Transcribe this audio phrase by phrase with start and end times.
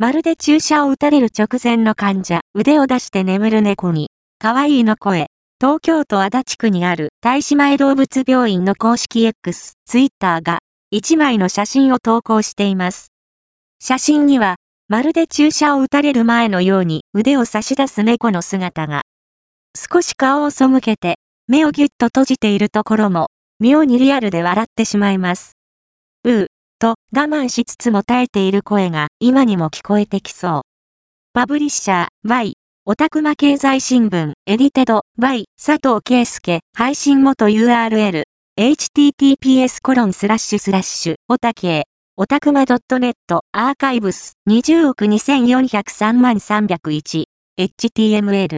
[0.00, 5.26] まるで注射を打たれる直前の患者、腕を出して眠る猫に、可愛いの声。
[5.60, 10.60] 東京都足立区にある大島前動物病院の公式 X、ツイッターが、
[10.94, 13.10] 1枚の写真を投稿しています。
[13.80, 14.54] 写真には、
[14.86, 19.02] まるで注射を打たれる前のように腕を差し出す猫の姿が。
[19.74, 21.16] 少し顔を背けて、
[21.48, 25.56] 目をぎゅっと閉じているところも、妙にリアルで笑ってしまいます。
[26.22, 26.46] うー、
[26.78, 30.62] と我慢しつつも耐えている声が今にも聞こえてきそう。
[31.34, 32.54] パブリッシャー、Y、
[32.86, 38.22] オタクマ経済新聞、エディテド、Y 佐藤圭介、配信元 URL、
[38.58, 41.84] https コロンスラッシュスラッシュ、オタケ
[42.16, 43.14] オタクマ .net、
[43.52, 47.24] アーカイブス、20億2403万301、
[47.58, 48.48] html